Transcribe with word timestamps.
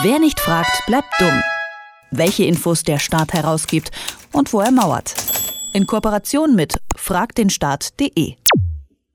Wer 0.00 0.18
nicht 0.18 0.40
fragt, 0.40 0.86
bleibt 0.86 1.08
dumm. 1.20 1.42
Welche 2.10 2.44
Infos 2.44 2.82
der 2.82 2.98
Staat 2.98 3.34
herausgibt 3.34 3.90
und 4.32 4.50
wo 4.54 4.60
er 4.60 4.72
mauert. 4.72 5.14
In 5.74 5.86
Kooperation 5.86 6.56
mit 6.56 6.78
fragdenstaat.de. 6.96 8.36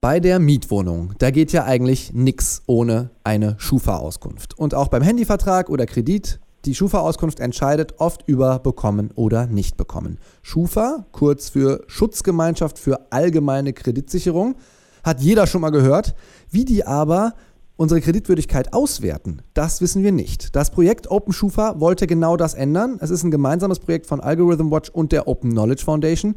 Bei 0.01 0.19
der 0.19 0.37
Mietwohnung, 0.37 1.15
da 1.17 1.31
geht 1.31 1.51
ja 1.51 1.63
eigentlich 1.63 2.13
nichts 2.13 2.61
ohne 2.67 3.09
eine 3.23 3.55
Schufa-Auskunft. 3.57 4.55
Und 4.59 4.75
auch 4.75 4.89
beim 4.89 5.01
Handyvertrag 5.01 5.71
oder 5.71 5.87
Kredit, 5.87 6.39
die 6.65 6.75
Schufa-Auskunft 6.75 7.39
entscheidet 7.39 7.95
oft 7.97 8.27
über 8.27 8.59
bekommen 8.59 9.09
oder 9.15 9.47
nicht 9.47 9.77
bekommen. 9.77 10.19
Schufa, 10.43 11.07
kurz 11.11 11.49
für 11.49 11.83
Schutzgemeinschaft 11.87 12.77
für 12.77 13.11
allgemeine 13.11 13.73
Kreditsicherung, 13.73 14.55
hat 15.03 15.21
jeder 15.21 15.47
schon 15.47 15.61
mal 15.61 15.71
gehört. 15.71 16.13
Wie 16.51 16.65
die 16.65 16.85
aber 16.85 17.33
unsere 17.77 18.01
Kreditwürdigkeit 18.01 18.73
auswerten, 18.73 19.41
das 19.53 19.79
wissen 19.79 20.03
wir 20.03 20.11
nicht. 20.11 20.55
Das 20.55 20.71
Projekt 20.71 21.09
Open 21.09 21.31
Schufa 21.31 21.79
wollte 21.79 22.07
genau 22.07 22.35
das 22.35 22.53
ändern. 22.53 22.97
Es 22.99 23.11
ist 23.11 23.23
ein 23.23 23.31
gemeinsames 23.31 23.79
Projekt 23.79 24.07
von 24.07 24.19
Algorithm 24.19 24.71
Watch 24.71 24.89
und 24.89 25.11
der 25.11 25.27
Open 25.27 25.51
Knowledge 25.51 25.85
Foundation 25.85 26.35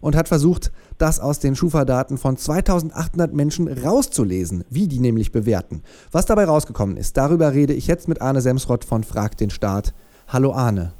und 0.00 0.16
hat 0.16 0.28
versucht, 0.28 0.72
das 0.96 1.20
aus 1.20 1.40
den 1.40 1.56
Schufa-Daten 1.56 2.18
von 2.18 2.36
2800 2.36 3.32
Menschen 3.34 3.68
rauszulesen, 3.68 4.64
wie 4.70 4.88
die 4.88 5.00
nämlich 5.00 5.32
bewerten. 5.32 5.82
Was 6.12 6.26
dabei 6.26 6.44
rausgekommen 6.44 6.96
ist, 6.96 7.16
darüber 7.16 7.52
rede 7.52 7.74
ich 7.74 7.88
jetzt 7.88 8.08
mit 8.08 8.22
Arne 8.22 8.40
Semsrott 8.40 8.84
von 8.84 9.04
Frag 9.04 9.36
den 9.36 9.50
Staat. 9.50 9.94
Hallo 10.28 10.52
Arne. 10.52 10.92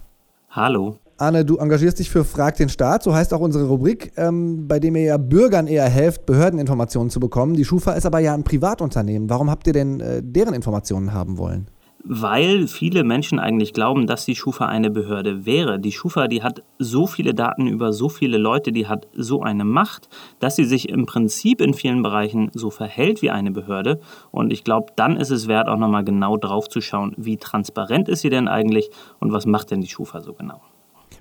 Hallo. 0.51 0.99
Arne, 1.21 1.45
du 1.45 1.57
engagierst 1.57 1.99
dich 1.99 2.11
für 2.11 2.25
Frag 2.25 2.57
den 2.59 2.69
Staat, 2.69 3.03
so 3.03 3.13
heißt 3.13 3.35
auch 3.35 3.41
unsere 3.41 3.67
Rubrik, 3.67 4.13
ähm, 4.17 4.69
bei 4.69 4.79
dem 4.79 4.95
ihr 4.95 5.03
ja 5.03 5.17
Bürgern 5.17 5.67
eher 5.67 5.89
helft, 5.89 6.27
Behördeninformationen 6.27 7.11
zu 7.11 7.19
bekommen. 7.19 7.55
Die 7.55 7.65
Schufa 7.65 7.95
ist 7.95 8.07
aber 8.07 8.21
ja 8.21 8.35
ein 8.35 8.45
Privatunternehmen. 8.45 9.29
Warum 9.29 9.51
habt 9.51 9.67
ihr 9.67 9.73
denn 9.73 9.99
äh, 9.99 10.23
deren 10.23 10.55
Informationen 10.55 11.13
haben 11.13 11.37
wollen? 11.37 11.67
Weil 12.05 12.69
viele 12.69 13.03
Menschen 13.03 13.41
eigentlich 13.41 13.73
glauben, 13.73 14.07
dass 14.07 14.25
die 14.25 14.37
Schufa 14.37 14.67
eine 14.67 14.91
Behörde 14.91 15.45
wäre. 15.45 15.81
Die 15.81 15.91
Schufa, 15.91 16.29
die 16.29 16.45
hat 16.45 16.63
so 16.79 17.09
viele 17.09 17.35
Daten 17.35 17.67
über 17.67 17.93
so 17.93 18.09
viele 18.09 18.39
Leute, 18.39 18.71
die 18.71 18.87
hat 18.87 19.09
so 19.13 19.43
eine 19.43 19.65
Macht, 19.65 20.09
dass 20.39 20.55
sie 20.55 20.65
sich 20.65 20.89
im 20.89 21.07
Prinzip 21.07 21.61
in 21.61 21.75
vielen 21.75 22.05
Bereichen 22.05 22.53
so 22.55 22.71
verhält 22.71 23.23
wie 23.23 23.31
eine 23.31 23.51
Behörde. 23.51 23.99
Und 24.31 24.53
ich 24.53 24.63
glaube, 24.63 24.93
dann 24.95 25.17
ist 25.17 25.31
es 25.31 25.49
wert, 25.49 25.69
auch 25.69 25.79
nochmal 25.79 26.05
genau 26.05 26.37
drauf 26.37 26.69
zu 26.69 26.81
schauen, 26.81 27.13
wie 27.17 27.39
transparent 27.39 28.09
ist 28.09 28.21
sie 28.21 28.31
denn 28.31 28.47
eigentlich 28.47 28.91
und 29.19 29.33
was 29.33 29.47
macht 29.47 29.73
denn 29.73 29.81
die 29.81 29.89
Schufa 29.89 30.21
so 30.21 30.33
genau. 30.33 30.61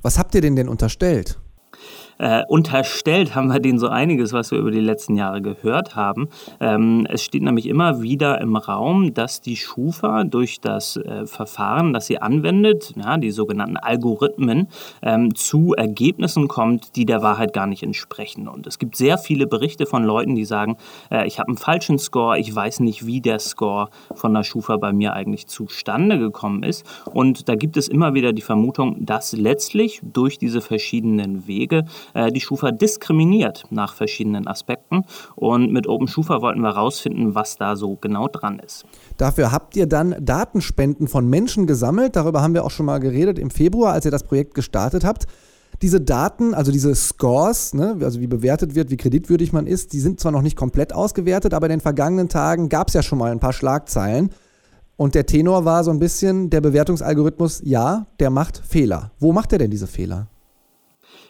Was 0.01 0.17
habt 0.17 0.35
ihr 0.35 0.41
denn 0.41 0.55
denn 0.55 0.69
unterstellt? 0.69 1.39
Äh, 2.19 2.43
unterstellt 2.47 3.35
haben 3.35 3.47
wir 3.51 3.59
denen 3.59 3.79
so 3.79 3.89
einiges, 3.89 4.33
was 4.33 4.51
wir 4.51 4.57
über 4.57 4.71
die 4.71 4.79
letzten 4.79 5.15
Jahre 5.15 5.41
gehört 5.41 5.95
haben. 5.95 6.29
Ähm, 6.59 7.05
es 7.09 7.23
steht 7.23 7.43
nämlich 7.43 7.67
immer 7.67 8.01
wieder 8.01 8.41
im 8.41 8.55
Raum, 8.55 9.13
dass 9.13 9.41
die 9.41 9.55
Schufa 9.55 10.23
durch 10.23 10.59
das 10.59 10.97
äh, 10.97 11.25
Verfahren, 11.25 11.93
das 11.93 12.07
sie 12.07 12.19
anwendet, 12.19 12.93
ja, 12.95 13.17
die 13.17 13.31
sogenannten 13.31 13.77
Algorithmen, 13.77 14.67
ähm, 15.01 15.35
zu 15.35 15.73
Ergebnissen 15.73 16.47
kommt, 16.47 16.95
die 16.95 17.05
der 17.05 17.21
Wahrheit 17.21 17.53
gar 17.53 17.67
nicht 17.67 17.83
entsprechen. 17.83 18.47
Und 18.47 18.65
es 18.67 18.79
gibt 18.79 18.95
sehr 18.95 19.17
viele 19.17 19.45
Berichte 19.45 19.85
von 19.85 20.03
Leuten, 20.03 20.35
die 20.35 20.45
sagen, 20.45 20.77
äh, 21.11 21.27
ich 21.27 21.39
habe 21.39 21.49
einen 21.49 21.57
falschen 21.57 21.99
Score, 21.99 22.39
ich 22.39 22.53
weiß 22.53 22.79
nicht, 22.79 23.05
wie 23.05 23.21
der 23.21 23.39
Score 23.39 23.89
von 24.15 24.33
der 24.33 24.43
Schufa 24.43 24.77
bei 24.77 24.91
mir 24.91 25.13
eigentlich 25.13 25.47
zustande 25.47 26.17
gekommen 26.17 26.63
ist. 26.63 26.85
Und 27.05 27.47
da 27.47 27.55
gibt 27.55 27.77
es 27.77 27.87
immer 27.87 28.13
wieder 28.13 28.33
die 28.33 28.41
Vermutung, 28.41 29.05
dass 29.05 29.33
letztlich 29.33 30.01
durch 30.03 30.37
diese 30.37 30.61
verschiedenen 30.61 31.47
Wege 31.47 31.85
die 32.15 32.41
Schufa 32.41 32.71
diskriminiert 32.71 33.65
nach 33.69 33.93
verschiedenen 33.93 34.47
Aspekten. 34.47 35.03
Und 35.35 35.71
mit 35.71 35.87
Open 35.87 36.07
Schufa 36.07 36.41
wollten 36.41 36.61
wir 36.61 36.75
herausfinden, 36.75 37.35
was 37.35 37.57
da 37.57 37.75
so 37.75 37.95
genau 37.95 38.27
dran 38.27 38.59
ist. 38.59 38.85
Dafür 39.17 39.51
habt 39.51 39.75
ihr 39.75 39.87
dann 39.87 40.15
Datenspenden 40.19 41.07
von 41.07 41.29
Menschen 41.29 41.67
gesammelt. 41.67 42.15
Darüber 42.15 42.41
haben 42.41 42.53
wir 42.53 42.63
auch 42.65 42.71
schon 42.71 42.85
mal 42.85 42.99
geredet 42.99 43.39
im 43.39 43.49
Februar, 43.49 43.93
als 43.93 44.05
ihr 44.05 44.11
das 44.11 44.23
Projekt 44.23 44.53
gestartet 44.53 45.03
habt. 45.03 45.25
Diese 45.81 46.01
Daten, 46.01 46.53
also 46.55 46.71
diese 46.71 46.95
Scores, 46.95 47.73
ne, 47.73 47.97
also 48.01 48.19
wie 48.19 48.27
bewertet 48.27 48.73
wird, 48.73 48.89
wie 48.89 48.97
kreditwürdig 48.97 49.53
man 49.53 49.67
ist, 49.67 49.93
die 49.93 49.99
sind 49.99 50.19
zwar 50.19 50.31
noch 50.31 50.41
nicht 50.41 50.55
komplett 50.55 50.91
ausgewertet, 50.91 51.53
aber 51.53 51.67
in 51.67 51.71
den 51.71 51.81
vergangenen 51.81 52.29
Tagen 52.29 52.69
gab 52.69 52.87
es 52.87 52.95
ja 52.95 53.03
schon 53.03 53.19
mal 53.19 53.31
ein 53.31 53.39
paar 53.39 53.53
Schlagzeilen. 53.53 54.31
Und 54.95 55.13
der 55.13 55.27
Tenor 55.27 55.65
war 55.65 55.83
so 55.83 55.91
ein 55.91 55.99
bisschen, 55.99 56.49
der 56.49 56.61
Bewertungsalgorithmus, 56.61 57.61
ja, 57.63 58.07
der 58.19 58.31
macht 58.31 58.57
Fehler. 58.57 59.11
Wo 59.19 59.31
macht 59.31 59.53
er 59.53 59.59
denn 59.59 59.69
diese 59.69 59.85
Fehler? 59.85 60.27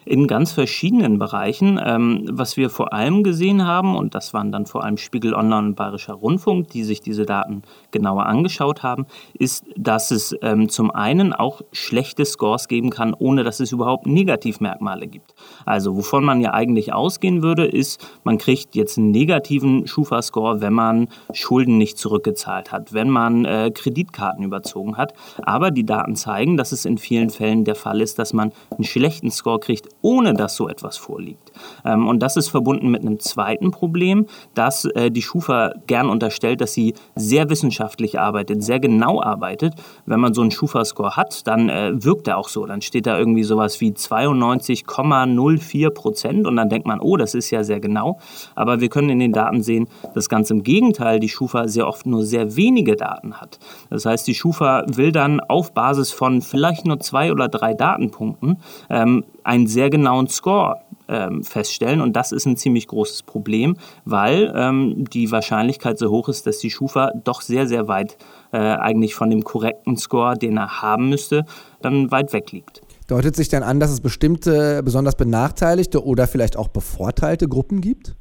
In 0.08 0.26
ganz 0.26 0.52
verschiedenen 0.52 1.18
Bereichen. 1.18 1.78
Ähm, 1.84 2.24
was 2.30 2.56
wir 2.56 2.70
vor 2.70 2.92
allem 2.92 3.22
gesehen 3.22 3.66
haben, 3.66 3.94
und 3.94 4.14
das 4.14 4.32
waren 4.32 4.50
dann 4.50 4.64
vor 4.64 4.82
allem 4.82 4.96
Spiegel 4.96 5.34
Online 5.34 5.68
und 5.68 5.74
Bayerischer 5.74 6.14
Rundfunk, 6.14 6.68
die 6.68 6.82
sich 6.82 7.00
diese 7.00 7.26
Daten 7.26 7.62
genauer 7.90 8.26
angeschaut 8.26 8.82
haben, 8.82 9.06
ist, 9.34 9.66
dass 9.76 10.10
es 10.10 10.34
ähm, 10.40 10.70
zum 10.70 10.90
einen 10.90 11.34
auch 11.34 11.60
schlechte 11.72 12.24
Scores 12.24 12.68
geben 12.68 12.88
kann, 12.88 13.14
ohne 13.14 13.44
dass 13.44 13.60
es 13.60 13.70
überhaupt 13.70 14.06
Negativmerkmale 14.06 15.06
gibt. 15.08 15.34
Also 15.66 15.96
wovon 15.96 16.24
man 16.24 16.40
ja 16.40 16.54
eigentlich 16.54 16.92
ausgehen 16.94 17.42
würde, 17.42 17.66
ist, 17.66 18.04
man 18.24 18.38
kriegt 18.38 18.74
jetzt 18.74 18.96
einen 18.96 19.10
negativen 19.10 19.86
Schufa-Score, 19.86 20.62
wenn 20.62 20.72
man 20.72 21.08
Schulden 21.34 21.76
nicht 21.76 21.98
zurückgezahlt 21.98 22.72
hat, 22.72 22.94
wenn 22.94 23.10
man 23.10 23.44
äh, 23.44 23.70
Kreditkarten 23.74 24.42
überzogen 24.42 24.96
hat. 24.96 25.12
Aber 25.42 25.70
die 25.70 25.84
Daten 25.84 26.16
zeigen, 26.16 26.56
dass 26.56 26.72
es 26.72 26.86
in 26.86 26.96
vielen 26.96 27.28
Fällen 27.28 27.64
der 27.64 27.74
Fall 27.74 28.00
ist, 28.00 28.18
dass 28.18 28.32
man 28.32 28.52
einen 28.70 28.84
schlechten 28.84 29.30
Score 29.30 29.60
kriegt, 29.60 29.88
ohne 30.02 30.34
dass 30.34 30.56
so 30.56 30.68
etwas 30.68 30.96
vorliegt. 30.96 31.52
Ähm, 31.84 32.06
und 32.06 32.20
das 32.20 32.36
ist 32.36 32.48
verbunden 32.48 32.90
mit 32.90 33.02
einem 33.02 33.20
zweiten 33.20 33.70
Problem, 33.70 34.26
dass 34.54 34.84
äh, 34.84 35.10
die 35.10 35.22
Schufa 35.22 35.72
gern 35.86 36.08
unterstellt, 36.08 36.60
dass 36.60 36.72
sie 36.72 36.94
sehr 37.16 37.50
wissenschaftlich 37.50 38.18
arbeitet, 38.18 38.62
sehr 38.62 38.80
genau 38.80 39.22
arbeitet. 39.22 39.74
Wenn 40.06 40.20
man 40.20 40.34
so 40.34 40.42
einen 40.42 40.50
Schufa-Score 40.50 41.16
hat, 41.16 41.46
dann 41.46 41.68
äh, 41.68 41.92
wirkt 42.04 42.28
er 42.28 42.38
auch 42.38 42.48
so. 42.48 42.66
Dann 42.66 42.82
steht 42.82 43.06
da 43.06 43.18
irgendwie 43.18 43.42
sowas 43.42 43.80
wie 43.80 43.90
92,04 43.90 45.90
Prozent 45.90 46.46
und 46.46 46.56
dann 46.56 46.68
denkt 46.68 46.86
man, 46.86 47.00
oh, 47.00 47.16
das 47.16 47.34
ist 47.34 47.50
ja 47.50 47.64
sehr 47.64 47.80
genau. 47.80 48.18
Aber 48.54 48.80
wir 48.80 48.88
können 48.88 49.10
in 49.10 49.18
den 49.18 49.32
Daten 49.32 49.62
sehen, 49.62 49.88
dass 50.14 50.28
ganz 50.28 50.50
im 50.50 50.62
Gegenteil 50.62 51.20
die 51.20 51.28
Schufa 51.28 51.68
sehr 51.68 51.88
oft 51.88 52.06
nur 52.06 52.24
sehr 52.24 52.56
wenige 52.56 52.96
Daten 52.96 53.40
hat. 53.40 53.58
Das 53.90 54.06
heißt, 54.06 54.26
die 54.26 54.34
Schufa 54.34 54.84
will 54.86 55.12
dann 55.12 55.40
auf 55.40 55.74
Basis 55.74 56.12
von 56.12 56.42
vielleicht 56.42 56.86
nur 56.86 57.00
zwei 57.00 57.32
oder 57.32 57.48
drei 57.48 57.74
Datenpunkten 57.74 58.58
ähm, 58.90 59.24
einen 59.44 59.66
sehr 59.66 59.87
genauen 59.90 60.28
Score 60.28 60.76
ähm, 61.08 61.42
feststellen. 61.42 62.00
Und 62.00 62.14
das 62.14 62.32
ist 62.32 62.46
ein 62.46 62.56
ziemlich 62.56 62.86
großes 62.86 63.22
Problem, 63.22 63.76
weil 64.04 64.52
ähm, 64.54 65.04
die 65.12 65.30
Wahrscheinlichkeit 65.30 65.98
so 65.98 66.10
hoch 66.10 66.28
ist, 66.28 66.46
dass 66.46 66.58
die 66.58 66.70
Schufa 66.70 67.12
doch 67.24 67.40
sehr, 67.40 67.66
sehr 67.66 67.88
weit 67.88 68.16
äh, 68.52 68.58
eigentlich 68.58 69.14
von 69.14 69.30
dem 69.30 69.44
korrekten 69.44 69.96
Score, 69.96 70.36
den 70.36 70.56
er 70.56 70.82
haben 70.82 71.08
müsste, 71.08 71.44
dann 71.80 72.10
weit 72.10 72.32
weg 72.32 72.52
liegt. 72.52 72.82
Deutet 73.06 73.36
sich 73.36 73.48
dann 73.48 73.62
an, 73.62 73.80
dass 73.80 73.90
es 73.90 74.00
bestimmte 74.00 74.82
besonders 74.82 75.16
benachteiligte 75.16 76.04
oder 76.04 76.26
vielleicht 76.26 76.58
auch 76.58 76.68
bevorteilte 76.68 77.48
Gruppen 77.48 77.80
gibt? 77.80 78.14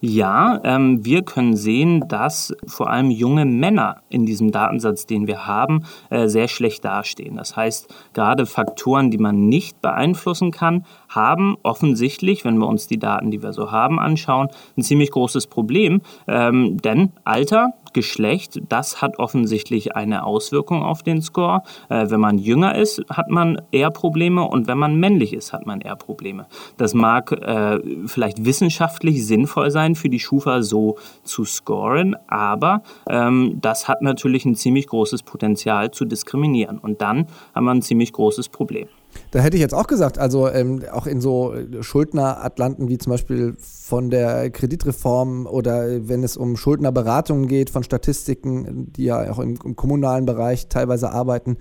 Ja, 0.00 0.60
ähm, 0.64 1.04
wir 1.04 1.22
können 1.22 1.56
sehen, 1.56 2.06
dass 2.08 2.54
vor 2.66 2.90
allem 2.90 3.10
junge 3.10 3.44
Männer 3.44 4.02
in 4.08 4.26
diesem 4.26 4.52
Datensatz, 4.52 5.06
den 5.06 5.26
wir 5.26 5.46
haben, 5.46 5.84
äh, 6.10 6.28
sehr 6.28 6.48
schlecht 6.48 6.84
dastehen. 6.84 7.36
Das 7.36 7.56
heißt, 7.56 7.92
gerade 8.12 8.46
Faktoren, 8.46 9.10
die 9.10 9.18
man 9.18 9.48
nicht 9.48 9.80
beeinflussen 9.80 10.50
kann, 10.50 10.84
haben 11.08 11.56
offensichtlich, 11.62 12.44
wenn 12.44 12.58
wir 12.58 12.66
uns 12.66 12.86
die 12.86 12.98
Daten, 12.98 13.30
die 13.30 13.42
wir 13.42 13.52
so 13.52 13.70
haben, 13.70 13.98
anschauen, 13.98 14.48
ein 14.76 14.82
ziemlich 14.82 15.10
großes 15.10 15.46
Problem. 15.46 16.02
Ähm, 16.26 16.76
denn 16.78 17.12
Alter 17.24 17.72
Geschlecht, 17.94 18.60
das 18.68 19.00
hat 19.00 19.18
offensichtlich 19.18 19.96
eine 19.96 20.24
Auswirkung 20.24 20.82
auf 20.82 21.02
den 21.02 21.22
Score. 21.22 21.62
Äh, 21.88 22.10
wenn 22.10 22.20
man 22.20 22.36
jünger 22.36 22.74
ist, 22.74 23.02
hat 23.08 23.30
man 23.30 23.62
eher 23.70 23.90
Probleme 23.90 24.42
und 24.44 24.66
wenn 24.66 24.76
man 24.76 24.96
männlich 24.96 25.32
ist, 25.32 25.54
hat 25.54 25.64
man 25.64 25.80
eher 25.80 25.96
Probleme. 25.96 26.46
Das 26.76 26.92
mag 26.92 27.32
äh, 27.32 27.78
vielleicht 28.06 28.44
wissenschaftlich 28.44 29.26
sinnvoll 29.26 29.70
sein, 29.70 29.94
für 29.94 30.10
die 30.10 30.20
Schufa 30.20 30.62
so 30.62 30.98
zu 31.22 31.44
scoren, 31.44 32.16
aber 32.26 32.82
ähm, 33.08 33.58
das 33.60 33.88
hat 33.88 34.02
natürlich 34.02 34.44
ein 34.44 34.54
ziemlich 34.54 34.88
großes 34.88 35.22
Potenzial 35.22 35.90
zu 35.90 36.04
diskriminieren 36.04 36.78
und 36.78 37.00
dann 37.00 37.26
haben 37.54 37.64
wir 37.64 37.70
ein 37.70 37.82
ziemlich 37.82 38.12
großes 38.12 38.48
Problem. 38.50 38.88
Da 39.30 39.40
hätte 39.40 39.56
ich 39.56 39.60
jetzt 39.60 39.74
auch 39.74 39.86
gesagt, 39.86 40.18
also 40.18 40.48
ähm, 40.48 40.82
auch 40.92 41.06
in 41.06 41.20
so 41.20 41.54
Schuldneratlanten 41.80 42.88
wie 42.88 42.98
zum 42.98 43.10
Beispiel 43.10 43.54
von 43.58 44.10
der 44.10 44.50
Kreditreform 44.50 45.46
oder 45.46 46.08
wenn 46.08 46.22
es 46.22 46.36
um 46.36 46.56
Schuldnerberatungen 46.56 47.48
geht 47.48 47.70
von 47.70 47.82
Statistiken, 47.82 48.92
die 48.92 49.04
ja 49.04 49.30
auch 49.30 49.38
im, 49.38 49.58
im 49.64 49.76
kommunalen 49.76 50.24
Bereich 50.24 50.68
teilweise 50.68 51.10
arbeiten, 51.10 51.56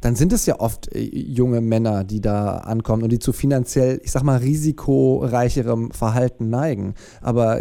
dann 0.00 0.14
sind 0.14 0.32
es 0.32 0.46
ja 0.46 0.60
oft 0.60 0.94
äh, 0.94 1.00
junge 1.00 1.60
Männer, 1.60 2.04
die 2.04 2.20
da 2.20 2.58
ankommen 2.58 3.02
und 3.02 3.10
die 3.10 3.18
zu 3.18 3.32
finanziell, 3.32 4.00
ich 4.04 4.12
sag 4.12 4.22
mal, 4.22 4.38
risikoreicherem 4.38 5.90
Verhalten 5.90 6.50
neigen. 6.50 6.94
Aber 7.20 7.60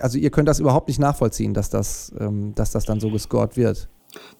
also 0.00 0.18
ihr 0.18 0.30
könnt 0.30 0.48
das 0.48 0.60
überhaupt 0.60 0.88
nicht 0.88 1.00
nachvollziehen, 1.00 1.54
dass 1.54 1.70
das, 1.70 2.12
ähm, 2.18 2.54
dass 2.54 2.70
das 2.72 2.84
dann 2.84 3.00
so 3.00 3.10
gescored 3.10 3.56
wird. 3.56 3.88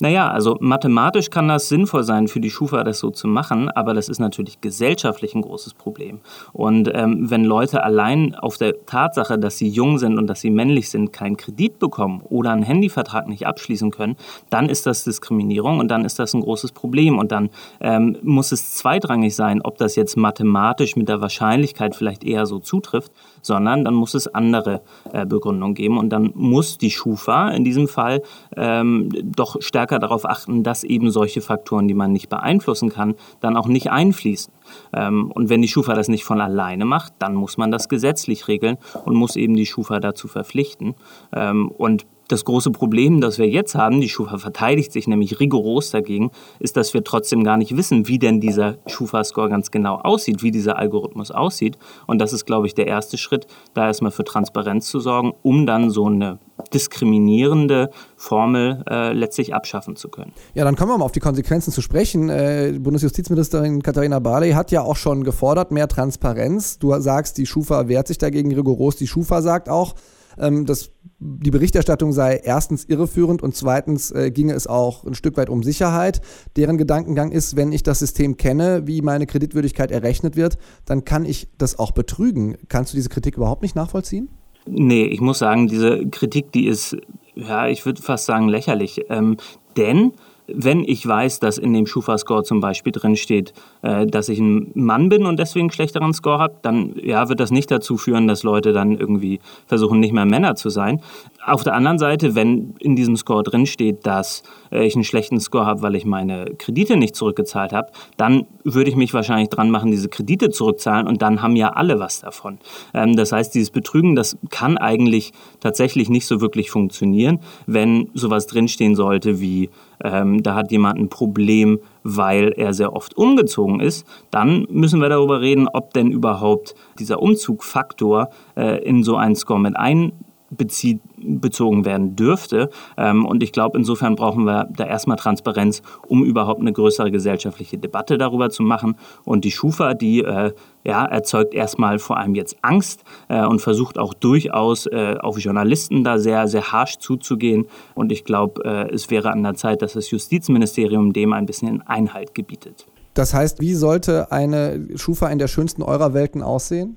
Naja, 0.00 0.31
also 0.31 0.56
mathematisch 0.61 1.29
kann 1.31 1.49
das 1.49 1.69
sinnvoll 1.69 2.05
sein 2.05 2.29
für 2.29 2.41
die 2.41 2.50
Schufa, 2.50 2.85
das 2.85 3.00
so 3.00 3.11
zu 3.11 3.29
machen, 3.29 3.69
aber 3.69 3.93
das 3.94 4.09
ist 4.09 4.19
natürlich 4.19 4.61
gesellschaftlich 4.61 5.35
ein 5.35 5.43
großes 5.43 5.75
Problem. 5.75 6.20
Und 6.53 6.91
ähm, 6.94 7.31
wenn 7.31 7.44
Leute 7.44 7.82
allein 7.82 8.35
auf 8.35 8.56
der 8.56 8.87
Tatsache, 8.87 9.38
dass 9.38 9.59
sie 9.59 9.69
jung 9.69 9.99
sind 9.99 10.17
und 10.17 10.26
dass 10.26 10.41
sie 10.41 10.50
männlich 10.50 10.88
sind, 10.88 11.12
keinen 11.12 11.37
Kredit 11.37 11.79
bekommen 11.79 12.23
oder 12.29 12.53
einen 12.53 12.62
Handyvertrag 12.62 13.29
nicht 13.29 13.47
abschließen 13.47 13.91
können, 13.91 14.17
dann 14.50 14.69
ist 14.69 14.87
das 14.87 15.05
Diskriminierung 15.05 15.81
und 15.81 15.88
dann 15.88 16.05
ist 16.05 16.19
das 16.19 16.32
ein 16.32 16.41
großes 16.41 16.73
Problem. 16.73 17.19
Und 17.19 17.32
dann 17.32 17.50
ähm, 17.81 18.17
muss 18.23 18.53
es 18.53 18.75
zweitrangig 18.75 19.35
sein, 19.35 19.61
ob 19.62 19.76
das 19.76 19.97
jetzt 19.97 20.17
mathematisch 20.17 20.97
mit 20.97 21.09
der 21.09 21.20
Wahrscheinlichkeit 21.20 21.94
vielleicht 21.94 22.25
eher 22.25 22.47
so 22.47 22.59
zutrifft, 22.59 23.12
sondern 23.43 23.85
dann 23.85 23.94
muss 23.94 24.14
es 24.14 24.29
andere 24.29 24.81
äh, 25.12 25.26
Begründungen 25.26 25.75
geben 25.75 25.99
und 25.99 26.11
dann 26.11 26.32
muss 26.35 26.79
die 26.79 26.90
Schufa 26.90 27.50
in 27.50 27.64
diesem 27.64 27.88
Fall 27.88 28.23
ähm, 28.56 29.11
doch 29.23 29.56
stärker 29.61 29.99
darauf 29.99 30.25
achten, 30.25 30.62
dass 30.62 30.85
eben 30.85 31.11
solche 31.11 31.40
Faktoren, 31.40 31.88
die 31.88 31.94
man 31.94 32.12
nicht 32.12 32.29
beeinflussen 32.29 32.90
kann, 32.90 33.14
dann 33.40 33.56
auch 33.56 33.67
nicht 33.67 33.90
einfließen. 33.90 34.52
Ähm, 34.93 35.31
und 35.32 35.49
wenn 35.49 35.62
die 35.62 35.69
Schufa 35.69 35.94
das 35.94 36.08
nicht 36.08 36.25
von 36.25 36.40
alleine 36.40 36.85
macht, 36.85 37.14
dann 37.19 37.35
muss 37.35 37.56
man 37.56 37.70
das 37.70 37.88
gesetzlich 37.88 38.49
regeln 38.49 38.79
und 39.05 39.14
muss 39.14 39.37
eben 39.37 39.55
die 39.55 39.67
Schufa 39.67 40.00
dazu 40.00 40.29
verpflichten. 40.29 40.94
Ähm, 41.32 41.69
und 41.69 42.06
das 42.29 42.45
große 42.45 42.71
Problem, 42.71 43.21
das 43.21 43.39
wir 43.39 43.49
jetzt 43.49 43.75
haben, 43.75 44.01
die 44.01 44.09
Schufa 44.09 44.39
verteidigt 44.39 44.93
sich 44.93 45.09
nämlich 45.09 45.41
rigoros 45.41 45.91
dagegen, 45.91 46.31
ist, 46.61 46.77
dass 46.77 46.95
wir 46.95 47.03
trotzdem 47.03 47.43
gar 47.43 47.57
nicht 47.57 47.77
wissen, 47.77 48.07
wie 48.07 48.19
denn 48.19 48.41
dieser 48.41 48.77
Schufa-Score 48.87 49.49
ganz 49.49 49.71
genau 49.71 49.97
aussieht, 49.97 50.43
wie 50.43 50.51
dieser 50.51 50.79
Algorithmus 50.79 51.31
aussieht. 51.31 51.79
Und 52.07 52.19
das 52.19 52.33
ist, 52.33 52.45
glaube 52.45 52.67
ich, 52.67 52.75
der 52.75 52.87
erste 52.87 53.19
Schritt, 53.19 53.47
da 53.75 53.87
erstmal 53.87 54.11
für 54.11 54.25
Transparenz 54.25 54.89
zu 54.89 55.01
sorgen, 55.01 55.33
um 55.43 55.67
dann 55.67 55.91
so 55.91 56.07
eine 56.07 56.39
diskriminierende 56.75 57.91
Formel 58.17 58.85
äh, 58.91 59.13
letztlich 59.13 59.55
abschaffen 59.55 59.97
zu 59.97 60.09
können. 60.09 60.33
Ja, 60.55 60.65
dann 60.65 60.77
kommen 60.77 60.91
wir 60.91 60.99
mal 60.99 61.05
auf 61.05 61.13
die 61.13 61.21
Konsequenzen 61.21 61.73
zu 61.73 61.81
sprechen. 61.81 62.29
Äh, 62.29 62.79
Bundesjustizministerin 62.79 63.83
Katharina 63.83 64.19
Barley 64.19 64.53
hat 64.53 64.71
ja 64.71 64.83
auch 64.83 64.97
schon 64.97 65.25
gefordert, 65.25 65.71
mehr 65.71 65.89
Transparenz. 65.89 66.79
Du 66.79 66.99
sagst, 67.01 67.39
die 67.39 67.47
Schufa 67.47 67.89
wehrt 67.89 68.09
sich 68.09 68.19
dagegen 68.19 68.53
rigoros. 68.55 68.97
Die 68.97 69.07
Schufa 69.07 69.41
sagt 69.41 69.69
auch, 69.69 69.95
ähm, 70.38 70.67
dass 70.67 70.90
die 71.20 71.50
Berichterstattung 71.50 72.12
sei 72.12 72.37
erstens 72.37 72.85
irreführend 72.85 73.43
und 73.43 73.55
zweitens 73.55 74.11
äh, 74.11 74.31
ginge 74.31 74.52
es 74.55 74.67
auch 74.67 75.05
ein 75.05 75.14
Stück 75.14 75.37
weit 75.37 75.50
um 75.50 75.62
Sicherheit. 75.62 76.20
Deren 76.56 76.79
Gedankengang 76.79 77.32
ist, 77.32 77.56
wenn 77.56 77.73
ich 77.73 77.82
das 77.82 77.99
System 77.99 78.37
kenne, 78.37 78.87
wie 78.87 79.02
meine 79.02 79.26
Kreditwürdigkeit 79.26 79.90
errechnet 79.90 80.37
wird, 80.37 80.58
dann 80.85 81.05
kann 81.05 81.25
ich 81.25 81.49
das 81.58 81.79
auch 81.79 81.90
betrügen. 81.90 82.56
Kannst 82.69 82.93
du 82.93 82.96
diese 82.96 83.08
Kritik 83.08 83.37
überhaupt 83.37 83.62
nicht 83.62 83.75
nachvollziehen? 83.75 84.29
Nee, 84.67 85.05
ich 85.05 85.20
muss 85.20 85.38
sagen, 85.38 85.67
diese 85.67 86.06
Kritik, 86.06 86.52
die 86.52 86.67
ist, 86.67 86.96
ja, 87.34 87.69
ich 87.69 87.84
würde 87.87 88.02
fast 88.02 88.26
sagen, 88.26 88.49
lächerlich. 88.49 89.00
Ähm, 89.08 89.38
denn 89.76 90.12
wenn 90.49 90.82
ich 90.82 91.06
weiß, 91.06 91.41
dass 91.41 91.58
in 91.58 91.73
dem 91.73 91.87
Schufa-Score 91.87 92.43
zum 92.43 92.61
Beispiel 92.61 92.93
drinsteht, 92.93 93.52
äh, 93.78 93.78
dass 93.83 94.29
ich 94.29 94.39
ein 94.39 94.73
Mann 94.75 95.09
bin 95.09 95.25
und 95.27 95.39
deswegen 95.39 95.65
einen 95.65 95.73
schlechteren 95.73 96.13
Score 96.13 96.39
habe, 96.39 96.57
dann 96.63 96.95
ja, 97.03 97.29
wird 97.29 97.41
das 97.41 97.51
nicht 97.51 97.71
dazu 97.71 97.97
führen, 97.97 98.27
dass 98.27 98.43
Leute 98.43 98.73
dann 98.73 98.99
irgendwie 98.99 99.41
versuchen, 99.67 100.01
nicht 100.01 100.13
mehr 100.13 100.25
Männer 100.25 100.57
zu 100.57 100.71
sein. 100.71 101.01
Auf 101.45 101.63
der 101.63 101.75
anderen 101.75 101.99
Seite, 101.99 102.35
wenn 102.35 102.75
in 102.81 102.97
diesem 102.97 103.17
Score 103.17 103.43
drinsteht, 103.43 104.07
dass 104.07 104.43
äh, 104.71 104.87
ich 104.87 104.95
einen 104.95 105.05
schlechten 105.05 105.41
Score 105.41 105.67
habe, 105.67 105.83
weil 105.83 105.95
ich 105.95 106.05
meine 106.05 106.47
Kredite 106.59 106.97
nicht 106.97 107.15
zurückgezahlt 107.15 107.73
habe, 107.73 107.89
dann 108.17 108.47
würde 108.65 108.91
ich 108.91 108.97
mich 108.97 109.15
wahrscheinlich 109.15 109.49
dran 109.49 109.71
machen, 109.71 109.91
diese 109.91 110.09
Kredite 110.09 110.51
zurückzahlen 110.51 111.07
und 111.07 111.23
dann 111.23 111.43
haben 111.43 111.57
ja 111.57 111.71
alle 111.71 111.99
was 111.99 112.21
davon. 112.21 112.59
Ähm, 112.95 113.17
das 113.17 113.33
heißt, 113.33 113.55
dieses 113.55 113.71
Betrügen, 113.71 114.15
das 114.15 114.37
kann 114.51 114.77
eigentlich 114.77 115.33
tatsächlich 115.61 116.09
nicht 116.09 116.27
so 116.27 116.41
wirklich 116.41 116.71
funktionieren, 116.71 117.41
wenn 117.67 118.11
sowas 118.15 118.47
drinstehen 118.47 118.95
sollte 118.95 119.41
wie 119.41 119.71
ähm, 120.05 120.43
da 120.43 120.55
hat 120.55 120.71
jemand 120.71 120.99
ein 120.99 121.09
Problem, 121.09 121.81
weil 122.03 122.53
er 122.56 122.75
sehr 122.75 122.95
oft 122.95 123.17
umgezogen 123.17 123.81
ist, 123.81 124.06
dann 124.31 124.67
müssen 124.71 125.00
wir 125.00 125.09
darüber 125.09 125.41
reden, 125.41 125.69
ob 125.69 125.93
denn 125.93 126.11
überhaupt 126.11 126.75
dieser 126.99 127.21
Umzugfaktor 127.21 128.31
äh, 128.56 128.83
in 128.85 129.03
so 129.03 129.17
einen 129.17 129.37
Score 129.37 129.61
mit 129.61 129.77
ein 129.77 130.12
bezogen 130.50 131.85
werden 131.85 132.17
dürfte. 132.17 132.71
Ähm, 132.97 133.27
und 133.27 133.43
ich 133.43 133.53
glaube, 133.53 133.79
insofern 133.79 134.17
brauchen 134.17 134.45
wir 134.45 134.69
da 134.75 134.85
erstmal 134.85 135.17
Transparenz, 135.17 135.83
um 136.06 136.25
überhaupt 136.25 136.61
eine 136.61 136.73
größere 136.73 137.11
gesellschaftliche 137.11 137.79
Debatte 137.79 138.19
darüber 138.19 138.50
zu 138.50 138.62
machen. 138.62 138.97
Und 139.25 139.45
die 139.45 139.50
Schufa, 139.50 139.95
die 139.95 140.21
äh, 140.21 140.53
ja, 140.85 141.05
erzeugt 141.05 141.55
erstmal 141.55 141.99
vor 141.99 142.17
allem 142.17 142.35
jetzt 142.35 142.56
Angst 142.62 143.05
äh, 143.29 143.45
und 143.45 143.61
versucht 143.61 143.99
auch 143.99 144.15
durchaus 144.15 144.87
äh, 144.87 145.17
auf 145.21 145.39
Journalisten 145.39 146.05
da 146.05 146.19
sehr, 146.19 146.49
sehr 146.49 146.73
harsch 146.73 146.99
zuzugehen. 146.99 147.67
Und 147.94 148.11
ich 148.11 148.25
glaube, 148.25 148.65
äh, 148.65 148.94
es 148.94 149.11
wäre 149.11 149.31
an 149.31 149.43
der 149.43 149.55
Zeit, 149.55 149.83
dass 149.83 149.93
das 149.93 150.11
Justizministerium 150.11 151.12
dem 151.12 151.33
ein 151.33 151.47
bisschen 151.47 151.83
Einhalt 151.87 152.35
gebietet. 152.35 152.87
Das 153.15 153.35
heißt, 153.35 153.61
wie 153.61 153.75
sollte 153.75 154.31
eine 154.33 154.97
Schufa 154.97 155.29
in 155.29 155.39
der 155.39 155.49
schönsten 155.49 155.83
eurer 155.83 156.15
Welten 156.15 156.43
aussehen? 156.43 156.97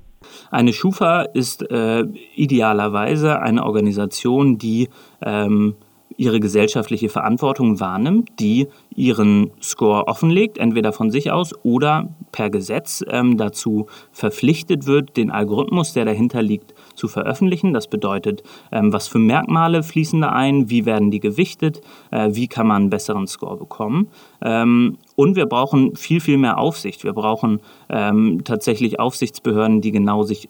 Eine 0.50 0.72
Schufa 0.72 1.22
ist 1.22 1.70
äh, 1.70 2.04
idealerweise 2.34 3.40
eine 3.40 3.64
Organisation, 3.64 4.58
die 4.58 4.88
ähm, 5.22 5.74
ihre 6.16 6.40
gesellschaftliche 6.40 7.08
Verantwortung 7.08 7.80
wahrnimmt, 7.80 8.30
die 8.38 8.68
ihren 8.94 9.50
Score 9.62 10.06
offenlegt, 10.08 10.58
entweder 10.58 10.92
von 10.92 11.10
sich 11.10 11.30
aus 11.30 11.52
oder 11.64 12.08
per 12.32 12.50
Gesetz 12.50 13.04
ähm, 13.08 13.36
dazu 13.36 13.86
verpflichtet 14.10 14.86
wird, 14.86 15.16
den 15.16 15.30
Algorithmus, 15.30 15.92
der 15.92 16.04
dahinter 16.04 16.42
liegt, 16.42 16.71
zu 16.94 17.08
veröffentlichen. 17.08 17.72
Das 17.72 17.88
bedeutet, 17.88 18.42
ähm, 18.70 18.92
was 18.92 19.08
für 19.08 19.18
Merkmale 19.18 19.82
fließen 19.82 20.20
da 20.20 20.30
ein, 20.30 20.70
wie 20.70 20.86
werden 20.86 21.10
die 21.10 21.20
gewichtet, 21.20 21.80
äh, 22.10 22.30
wie 22.32 22.48
kann 22.48 22.66
man 22.66 22.82
einen 22.82 22.90
besseren 22.90 23.26
Score 23.26 23.56
bekommen. 23.56 24.08
Ähm, 24.42 24.98
und 25.16 25.36
wir 25.36 25.46
brauchen 25.46 25.96
viel, 25.96 26.20
viel 26.20 26.38
mehr 26.38 26.58
Aufsicht. 26.58 27.04
Wir 27.04 27.12
brauchen 27.12 27.60
ähm, 27.88 28.42
tatsächlich 28.44 28.98
Aufsichtsbehörden, 28.98 29.80
die 29.80 29.92
genau 29.92 30.22
sich 30.22 30.48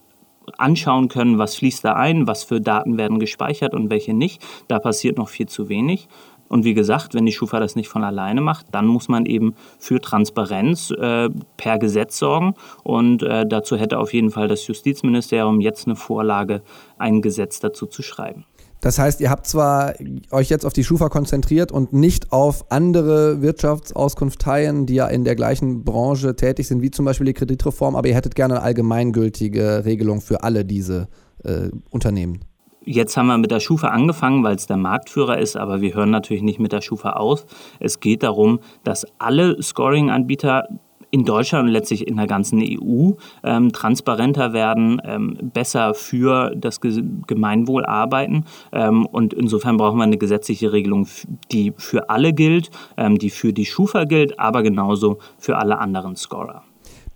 anschauen 0.59 1.09
können, 1.09 1.39
was 1.39 1.57
fließt 1.57 1.85
da 1.85 1.95
ein, 1.95 2.27
was 2.27 2.45
für 2.45 2.61
Daten 2.61 2.99
werden 2.99 3.19
gespeichert 3.19 3.75
und 3.75 3.91
welche 3.91 4.15
nicht. 4.15 4.43
Da 4.69 4.79
passiert 4.79 5.19
noch 5.19 5.29
viel 5.29 5.47
zu 5.47 5.69
wenig. 5.69 6.09
Und 6.53 6.67
wie 6.67 6.75
gesagt, 6.75 7.15
wenn 7.15 7.25
die 7.25 7.33
Schufa 7.33 7.61
das 7.61 7.77
nicht 7.77 7.89
von 7.89 8.05
alleine 8.05 8.43
macht, 8.43 8.67
dann 8.73 8.87
muss 8.87 9.09
man 9.09 9.25
eben 9.25 9.55
für 9.79 10.03
Transparenz 10.03 10.91
äh, 10.91 11.31
per 11.57 11.79
Gesetz 11.79 12.19
sorgen. 12.19 12.53
Und 12.85 13.23
äh, 13.23 13.47
dazu 13.47 13.79
hätte 13.79 13.99
auf 13.99 14.13
jeden 14.13 14.31
Fall 14.31 14.49
das 14.49 14.67
Justizministerium 14.67 15.63
jetzt 15.63 15.87
eine 15.87 15.97
Vorlage, 15.97 16.61
ein 16.99 17.23
Gesetz 17.23 17.59
dazu 17.61 17.87
zu 17.87 18.03
schreiben. 18.03 18.45
Das 18.83 18.99
heißt, 18.99 19.23
ihr 19.23 19.31
habt 19.31 19.47
zwar 19.47 19.95
euch 20.31 20.51
jetzt 20.51 20.67
auf 20.67 20.75
die 20.75 20.85
Schufa 20.85 21.09
konzentriert 21.09 21.73
und 21.73 21.95
nicht 21.95 22.33
auf 22.33 22.71
andere 22.71 23.41
Wirtschaftsauskunfteien, 23.41 24.85
die 24.85 24.97
ja 24.97 25.07
in 25.07 25.25
der 25.25 25.37
gleichen 25.37 25.85
Branche 25.85 26.37
tätig 26.37 26.69
sind, 26.69 26.83
wie 26.83 26.91
zum 26.91 27.07
Beispiel 27.07 27.29
die 27.29 27.33
Kreditreform, 27.33 27.97
aber 27.97 28.09
ihr 28.09 28.15
hättet 28.15 28.35
gerne 28.35 28.57
eine 28.57 28.63
allgemeingültige 28.63 29.87
Regelung 29.87 30.21
für 30.21 30.43
alle 30.43 30.67
diese 30.67 31.09
äh, 31.45 31.71
Unternehmen. 31.89 32.41
Jetzt 32.85 33.17
haben 33.17 33.27
wir 33.27 33.39
mit 33.39 33.51
der 33.51 33.61
Schufa 33.61 33.89
angefangen, 33.89 34.43
weil 34.43 34.57
es 34.57 34.67
der 34.67 34.77
Marktführer 34.77 35.39
ist, 35.39 35.57
aber 35.57 35.81
wir 35.81 35.95
hören 35.95 36.11
natürlich 36.11 36.43
nicht 36.43 36.59
mit 36.59 36.73
der 36.73 36.81
Schufa 36.81 37.11
auf. 37.11 37.47
Es 37.79 38.01
geht 38.01 38.23
darum, 38.23 38.61
dass 38.83 39.07
alle 39.19 39.63
Scoring-Anbieter 39.63 40.69
in 41.13 41.25
Deutschland 41.25 41.67
und 41.67 41.73
letztlich 41.73 42.09
in 42.09 42.17
der 42.17 42.27
ganzen 42.27 42.61
EU 42.63 43.13
ähm, 43.45 43.73
transparenter 43.73 44.53
werden, 44.53 45.01
ähm, 45.05 45.39
besser 45.43 45.95
für 45.95 46.55
das 46.57 46.81
Gemeinwohl 46.81 47.85
arbeiten. 47.85 48.47
Ähm, 48.73 49.07
und 49.07 49.35
insofern 49.35 49.77
brauchen 49.77 49.99
wir 49.99 50.05
eine 50.05 50.19
gesetzliche 50.19 50.73
Regelung, 50.73 51.07
die 51.53 51.75
für 51.77 52.09
alle 52.09 52.33
gilt, 52.33 52.71
ähm, 52.97 53.19
die 53.19 53.31
für 53.31 53.53
die 53.53 53.67
Schufa 53.67 54.05
gilt, 54.05 54.41
aber 54.41 54.63
genauso 54.63 55.19
für 55.39 55.59
alle 55.59 55.79
anderen 55.79 56.17
Scorer. 56.17 56.65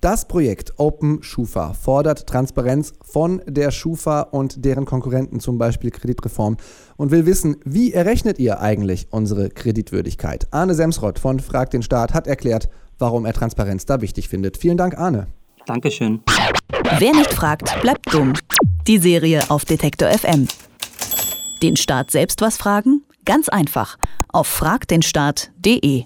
Das 0.06 0.28
Projekt 0.28 0.75
Open 0.76 1.20
Schufa 1.25 1.72
fordert 1.72 2.28
Transparenz 2.28 2.92
von 3.02 3.42
der 3.44 3.72
Schufa 3.72 4.20
und 4.20 4.64
deren 4.64 4.84
Konkurrenten, 4.84 5.40
zum 5.40 5.58
Beispiel 5.58 5.90
Kreditreform, 5.90 6.58
und 6.96 7.10
will 7.10 7.26
wissen, 7.26 7.56
wie 7.64 7.92
errechnet 7.92 8.38
ihr 8.38 8.60
eigentlich 8.60 9.08
unsere 9.10 9.50
Kreditwürdigkeit? 9.50 10.46
Arne 10.52 10.76
Semsrott 10.76 11.18
von 11.18 11.40
Frag 11.40 11.70
den 11.70 11.82
Staat 11.82 12.14
hat 12.14 12.28
erklärt, 12.28 12.68
warum 13.00 13.25
er 13.26 13.32
Transparenz 13.32 13.84
da 13.84 14.00
wichtig 14.00 14.28
findet. 14.28 14.58
Vielen 14.58 14.76
Dank, 14.76 14.96
Arne. 14.96 15.26
Dankeschön. 15.66 16.20
Wer 17.00 17.12
nicht 17.12 17.34
fragt, 17.34 17.68
bleibt 17.82 18.14
dumm. 18.14 18.34
Die 18.86 18.98
Serie 18.98 19.42
auf 19.48 19.64
Detektor 19.64 20.08
FM. 20.08 20.46
Den 21.64 21.76
Staat 21.76 22.12
selbst 22.12 22.40
was 22.42 22.56
fragen? 22.56 23.02
Ganz 23.25 23.48
einfach. 23.48 23.96
Auf 24.28 24.46
fragdenstaat.de. 24.46 26.04